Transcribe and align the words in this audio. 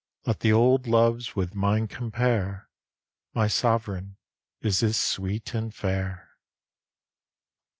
Let 0.25 0.39
the 0.39 0.51
old 0.51 0.87
loves 0.87 1.35
with 1.35 1.53
mine 1.53 1.87
compare, 1.87 2.67
My 3.35 3.45
Sov'raigne 3.45 4.15
is 4.59 4.81
as 4.81 4.97
sweet 4.97 5.53
and 5.53 5.71
fair. 5.71 6.39